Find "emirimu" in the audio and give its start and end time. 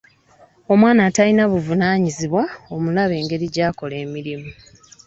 4.05-4.49